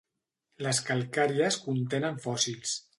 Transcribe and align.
Les 0.67 0.79
calcàries 0.89 1.61
contenen 1.69 2.21
fòssils. 2.29 2.79